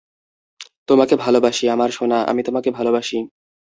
তোমাকে 0.89 1.15
ভালবাসি, 1.15 1.65
আমার 1.69 1.89
সোনা, 1.91 2.17
আমি 2.23 2.41
তোমাকে 2.43 2.69
ভালবাসি। 2.71 3.17